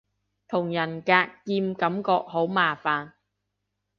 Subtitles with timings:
[0.47, 1.11] 同人格
[1.45, 3.11] 劍感覺都好麻煩